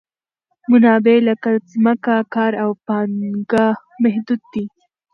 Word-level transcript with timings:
منابع 0.71 1.17
لکه 1.29 1.49
ځمکه، 1.71 2.15
کار 2.33 2.53
او 2.63 2.71
پانګه 2.85 3.65
محدود 4.03 4.41
دي. 4.53 4.65